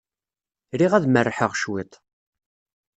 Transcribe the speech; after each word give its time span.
Riɣ 0.79 0.93
ad 0.93 1.05
merrḥeɣ 1.09 1.51
cwiṭ. 1.57 1.93